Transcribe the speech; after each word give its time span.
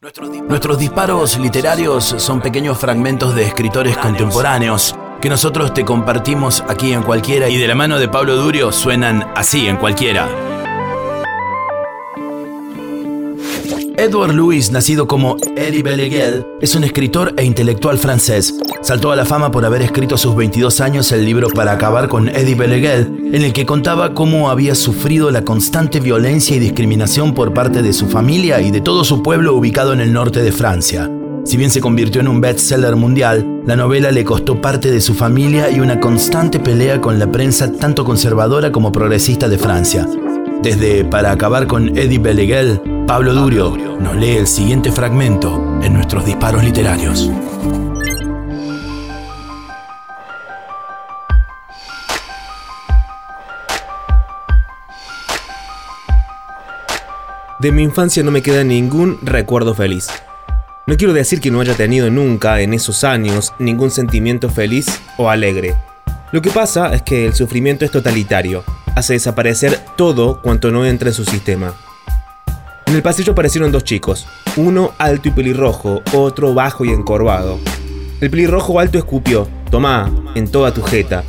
Nuestros 0.00 0.78
disparos 0.78 1.36
literarios 1.40 2.04
son 2.04 2.40
pequeños 2.40 2.78
fragmentos 2.78 3.34
de 3.34 3.42
escritores 3.42 3.96
contemporáneos 3.96 4.94
que 5.20 5.28
nosotros 5.28 5.74
te 5.74 5.84
compartimos 5.84 6.62
aquí 6.68 6.92
en 6.92 7.02
cualquiera 7.02 7.48
y 7.48 7.56
de 7.56 7.66
la 7.66 7.74
mano 7.74 7.98
de 7.98 8.08
Pablo 8.08 8.36
Durio 8.36 8.70
suenan 8.70 9.28
así 9.34 9.66
en 9.66 9.76
cualquiera. 9.76 10.28
Edward 13.98 14.32
Louis, 14.32 14.70
nacido 14.70 15.08
como 15.08 15.36
Eddie 15.56 15.82
Beleguel, 15.82 16.46
es 16.60 16.76
un 16.76 16.84
escritor 16.84 17.34
e 17.36 17.44
intelectual 17.44 17.98
francés. 17.98 18.54
Saltó 18.80 19.10
a 19.10 19.16
la 19.16 19.24
fama 19.24 19.50
por 19.50 19.64
haber 19.64 19.82
escrito 19.82 20.14
a 20.14 20.18
sus 20.18 20.36
22 20.36 20.80
años 20.80 21.10
el 21.10 21.24
libro 21.24 21.48
Para 21.48 21.72
acabar 21.72 22.06
con 22.06 22.28
Eddie 22.28 22.54
Beleguel, 22.54 23.32
en 23.32 23.42
el 23.42 23.52
que 23.52 23.66
contaba 23.66 24.14
cómo 24.14 24.50
había 24.50 24.76
sufrido 24.76 25.32
la 25.32 25.42
constante 25.42 25.98
violencia 25.98 26.54
y 26.54 26.60
discriminación 26.60 27.34
por 27.34 27.52
parte 27.52 27.82
de 27.82 27.92
su 27.92 28.06
familia 28.06 28.60
y 28.60 28.70
de 28.70 28.80
todo 28.80 29.02
su 29.02 29.20
pueblo 29.20 29.56
ubicado 29.56 29.92
en 29.92 30.00
el 30.00 30.12
norte 30.12 30.44
de 30.44 30.52
Francia. 30.52 31.10
Si 31.44 31.56
bien 31.56 31.70
se 31.70 31.80
convirtió 31.80 32.20
en 32.20 32.28
un 32.28 32.40
bestseller 32.40 32.94
mundial, 32.94 33.62
la 33.66 33.74
novela 33.74 34.12
le 34.12 34.22
costó 34.22 34.60
parte 34.60 34.92
de 34.92 35.00
su 35.00 35.14
familia 35.14 35.70
y 35.70 35.80
una 35.80 35.98
constante 35.98 36.60
pelea 36.60 37.00
con 37.00 37.18
la 37.18 37.32
prensa 37.32 37.72
tanto 37.72 38.04
conservadora 38.04 38.70
como 38.70 38.92
progresista 38.92 39.48
de 39.48 39.58
Francia. 39.58 40.06
Desde 40.62 41.04
Para 41.04 41.32
acabar 41.32 41.66
con 41.66 41.98
Eddie 41.98 42.18
Beleguel, 42.18 42.80
Pablo 43.08 43.32
Durio 43.32 43.74
nos 43.98 44.16
lee 44.16 44.36
el 44.36 44.46
siguiente 44.46 44.92
fragmento 44.92 45.80
en 45.82 45.94
nuestros 45.94 46.26
disparos 46.26 46.62
literarios. 46.62 47.30
De 57.58 57.72
mi 57.72 57.82
infancia 57.82 58.22
no 58.22 58.30
me 58.30 58.42
queda 58.42 58.62
ningún 58.62 59.18
recuerdo 59.22 59.74
feliz. 59.74 60.08
No 60.86 60.98
quiero 60.98 61.14
decir 61.14 61.40
que 61.40 61.50
no 61.50 61.60
haya 61.62 61.74
tenido 61.74 62.10
nunca 62.10 62.60
en 62.60 62.74
esos 62.74 63.04
años 63.04 63.54
ningún 63.58 63.90
sentimiento 63.90 64.50
feliz 64.50 65.00
o 65.16 65.30
alegre. 65.30 65.76
Lo 66.30 66.42
que 66.42 66.50
pasa 66.50 66.92
es 66.92 67.00
que 67.00 67.24
el 67.24 67.32
sufrimiento 67.32 67.86
es 67.86 67.90
totalitario, 67.90 68.64
hace 68.94 69.14
desaparecer 69.14 69.80
todo 69.96 70.42
cuanto 70.42 70.70
no 70.70 70.84
entra 70.84 71.08
en 71.08 71.14
su 71.14 71.24
sistema. 71.24 71.72
En 72.88 72.94
el 72.94 73.02
pasillo 73.02 73.32
aparecieron 73.32 73.70
dos 73.70 73.84
chicos, 73.84 74.26
uno 74.56 74.92
alto 74.96 75.28
y 75.28 75.32
pelirrojo, 75.32 76.00
otro 76.14 76.54
bajo 76.54 76.86
y 76.86 76.88
encorvado. 76.88 77.58
El 78.22 78.30
pelirrojo 78.30 78.80
alto 78.80 78.96
escupió, 78.96 79.46
tomá, 79.70 80.10
en 80.34 80.48
toda 80.48 80.72
tu 80.72 80.80
jeta. 80.80 81.22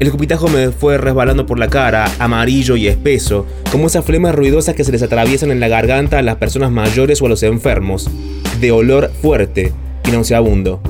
El 0.00 0.06
escupitajo 0.06 0.48
me 0.48 0.70
fue 0.70 0.96
resbalando 0.96 1.44
por 1.44 1.58
la 1.58 1.68
cara, 1.68 2.10
amarillo 2.18 2.74
y 2.74 2.88
espeso, 2.88 3.44
como 3.70 3.88
esas 3.88 4.02
flemas 4.02 4.34
ruidosas 4.34 4.74
que 4.74 4.82
se 4.82 4.90
les 4.90 5.02
atraviesan 5.02 5.50
en 5.50 5.60
la 5.60 5.68
garganta 5.68 6.20
a 6.20 6.22
las 6.22 6.36
personas 6.36 6.70
mayores 6.70 7.20
o 7.20 7.26
a 7.26 7.28
los 7.28 7.42
enfermos, 7.42 8.08
de 8.58 8.72
olor 8.72 9.10
fuerte 9.20 9.74
y 10.06 10.10
nauseabundo. 10.10 10.80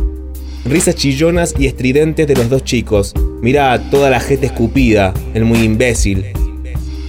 Risas 0.64 0.94
chillonas 0.94 1.56
y 1.58 1.66
estridentes 1.66 2.28
de 2.28 2.36
los 2.36 2.48
dos 2.48 2.62
chicos. 2.62 3.14
Mira 3.42 3.90
toda 3.90 4.10
la 4.10 4.20
jeta 4.20 4.46
escupida, 4.46 5.12
el 5.34 5.44
muy 5.44 5.58
imbécil. 5.58 6.26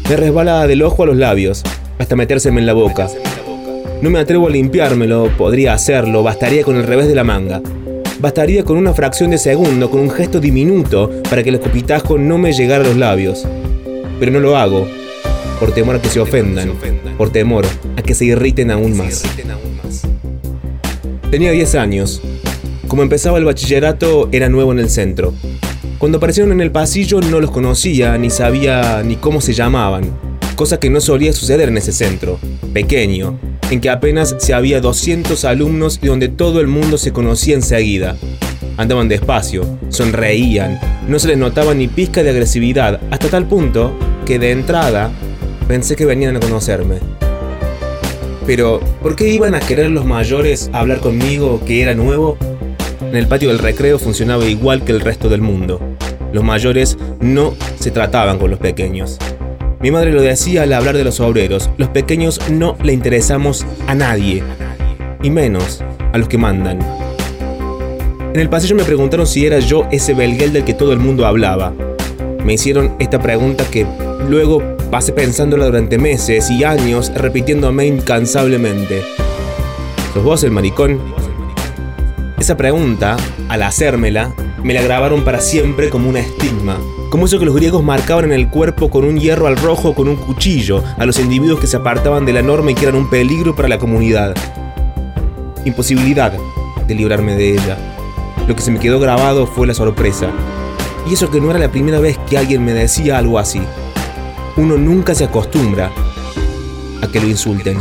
Me 0.10 0.16
resbala 0.16 0.66
del 0.66 0.82
ojo 0.82 1.04
a 1.04 1.06
los 1.06 1.18
labios, 1.18 1.62
hasta 2.00 2.16
metérseme 2.16 2.62
en 2.62 2.66
la 2.66 2.74
boca. 2.74 3.08
No 4.02 4.10
me 4.10 4.20
atrevo 4.20 4.48
a 4.48 4.50
limpiármelo, 4.50 5.30
podría 5.38 5.74
hacerlo, 5.74 6.24
bastaría 6.24 6.64
con 6.64 6.78
el 6.78 6.84
revés 6.84 7.08
de 7.08 7.16
la 7.16 7.26
manga. 7.26 7.62
Bastaría 8.20 8.64
con 8.64 8.78
una 8.78 8.94
fracción 8.94 9.32
de 9.32 9.38
segundo, 9.38 9.92
con 9.92 10.00
un 10.00 10.10
gesto 10.10 10.40
diminuto, 10.40 11.12
para 11.30 11.44
que 11.44 11.50
el 11.50 11.56
escupitajo 11.56 12.18
no 12.18 12.38
me 12.38 12.54
llegara 12.54 12.84
a 12.84 12.88
los 12.88 12.98
labios. 12.98 13.46
Pero 14.20 14.32
no 14.32 14.40
lo 14.40 14.58
hago, 14.58 14.88
por 15.60 15.74
temor 15.74 15.98
a 15.98 16.02
que 16.02 16.08
se 16.08 16.22
ofendan, 16.22 16.72
por 17.18 17.30
temor 17.32 17.66
a 17.98 18.02
que 18.02 18.16
se 18.16 18.26
irriten 18.26 18.72
aún 18.72 18.98
más. 18.98 19.24
Tenía 21.30 21.52
10 21.52 21.76
años. 21.76 22.22
Como 22.88 23.04
empezaba 23.04 23.38
el 23.38 23.46
bachillerato, 23.46 24.30
era 24.32 24.50
nuevo 24.50 24.72
en 24.72 24.80
el 24.80 24.90
centro. 24.90 25.34
Cuando 25.98 26.18
aparecieron 26.18 26.54
en 26.54 26.62
el 26.62 26.72
pasillo 26.72 27.20
no 27.20 27.42
los 27.42 27.52
conocía, 27.52 28.18
ni 28.18 28.30
sabía 28.30 29.04
ni 29.04 29.18
cómo 29.18 29.42
se 29.42 29.54
llamaban 29.54 30.29
cosa 30.60 30.78
que 30.78 30.90
no 30.90 31.00
solía 31.00 31.32
suceder 31.32 31.70
en 31.70 31.78
ese 31.78 31.94
centro, 31.94 32.38
pequeño, 32.74 33.40
en 33.72 33.80
que 33.80 33.90
apenas 33.90 34.36
se 34.40 34.54
había 34.54 34.82
200 34.82 35.46
alumnos 35.46 36.02
y 36.04 36.08
donde 36.08 36.28
todo 36.28 36.60
el 36.60 36.68
mundo 36.68 36.98
se 36.98 37.14
conocía 37.14 37.56
enseguida. 37.56 38.18
Andaban 38.76 39.08
despacio, 39.08 39.80
sonreían, 39.88 40.78
no 41.08 41.18
se 41.18 41.30
les 41.30 41.38
notaba 41.38 41.74
ni 41.74 41.88
pizca 41.88 42.24
de 42.24 42.32
agresividad, 42.32 43.00
hasta 43.10 43.30
tal 43.30 43.48
punto 43.48 43.98
que 44.26 44.38
de 44.38 44.52
entrada 44.52 45.14
pensé 45.70 45.96
que 45.96 46.04
venían 46.04 46.36
a 46.36 46.42
conocerme. 46.42 46.98
Pero, 48.46 48.82
¿por 49.02 49.16
qué 49.16 49.30
iban 49.30 49.56
a 49.56 49.62
querer 49.62 49.90
los 49.92 50.04
mayores 50.04 50.70
hablar 50.74 51.00
conmigo 51.00 51.62
que 51.66 51.84
era 51.84 51.94
nuevo? 51.94 52.38
En 53.00 53.16
el 53.16 53.30
patio 53.30 53.48
del 53.48 53.60
recreo 53.60 53.98
funcionaba 53.98 54.44
igual 54.44 54.84
que 54.84 54.92
el 54.92 55.00
resto 55.00 55.30
del 55.30 55.40
mundo. 55.40 55.80
Los 56.34 56.44
mayores 56.44 56.98
no 57.22 57.56
se 57.80 57.92
trataban 57.92 58.38
con 58.38 58.52
los 58.52 58.60
pequeños. 58.60 59.20
Mi 59.82 59.92
madre 59.92 60.12
lo 60.12 60.22
decía 60.22 60.64
al 60.64 60.74
hablar 60.74 60.98
de 60.98 61.06
los 61.06 61.22
obreros, 61.22 61.70
los 61.78 61.88
pequeños 61.88 62.42
no 62.52 62.76
le 62.84 62.92
interesamos 62.92 63.66
a 63.88 63.96
nadie, 63.96 64.44
y 65.24 65.30
menos 65.30 65.82
a 66.12 66.18
los 66.18 66.28
que 66.28 66.38
mandan. 66.38 66.80
En 68.34 68.42
el 68.42 68.50
pasillo 68.50 68.76
me 68.76 68.84
preguntaron 68.84 69.26
si 69.26 69.46
era 69.46 69.60
yo 69.60 69.88
ese 69.90 70.14
belguel 70.14 70.52
del 70.52 70.66
que 70.66 70.74
todo 70.74 70.92
el 70.92 71.00
mundo 71.00 71.26
hablaba. 71.26 71.74
Me 72.44 72.56
hicieron 72.56 72.94
esta 73.00 73.22
pregunta 73.22 73.64
que 73.72 73.86
luego 74.28 74.62
pasé 74.92 75.14
pensándola 75.14 75.68
durante 75.68 75.98
meses 75.98 76.50
y 76.52 76.66
años 76.66 77.10
repitiéndome 77.16 77.86
incansablemente. 77.86 79.02
¿Sos 80.14 80.24
vos 80.26 80.44
el 80.44 80.52
maricón? 80.52 81.00
Esa 82.38 82.58
pregunta, 82.58 83.16
al 83.48 83.64
hacérmela, 83.64 84.34
me 84.64 84.74
la 84.74 84.82
grabaron 84.82 85.24
para 85.24 85.40
siempre 85.40 85.90
como 85.90 86.10
un 86.10 86.18
estigma 86.18 86.78
como 87.10 87.26
eso 87.26 87.40
que 87.40 87.46
los 87.46 87.56
griegos 87.56 87.84
marcaban 87.84 88.26
en 88.26 88.34
el 88.34 88.50
cuerpo 88.50 88.92
con 88.92 89.04
un 89.04 89.20
hierro 89.20 89.48
al 89.48 89.58
rojo 89.58 89.96
con 89.96 90.08
un 90.08 90.16
cuchillo 90.16 90.84
a 90.98 91.08
los 91.08 91.18
individuos 91.18 91.60
que 91.60 91.66
se 91.66 91.78
apartaban 91.78 92.24
de 92.24 92.34
la 92.34 92.44
norma 92.44 92.70
y 92.70 92.76
que 92.76 92.84
eran 92.84 92.96
un 92.96 93.10
peligro 93.10 93.56
para 93.56 93.68
la 93.68 93.80
comunidad. 93.80 94.36
Imposibilidad 95.66 96.34
de 96.88 96.96
librarme 96.96 97.36
de 97.36 97.54
ella. 97.54 97.78
Lo 98.48 98.56
que 98.56 98.62
se 98.62 98.70
me 98.70 98.80
quedó 98.80 99.00
grabado 99.00 99.48
fue 99.48 99.66
la 99.66 99.74
sorpresa. 99.74 100.30
Y 101.10 101.14
eso 101.14 101.32
que 101.32 101.42
no 101.42 101.50
era 101.50 101.60
la 101.60 101.72
primera 101.72 102.00
vez 102.00 102.20
que 102.30 102.38
alguien 102.38 102.64
me 102.64 102.74
decía 102.74 103.18
algo 103.18 103.40
así. 103.40 103.62
Uno 104.56 104.78
nunca 104.78 105.16
se 105.16 105.24
acostumbra 105.24 105.92
a 107.02 107.08
que 107.08 107.20
lo 107.20 107.28
insulten. 107.28 107.80